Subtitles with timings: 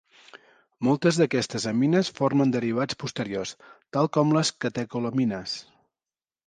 [0.87, 3.55] Moltes d'aquestes amines formen derivats posteriors,
[3.97, 5.57] tals com les catecolamines.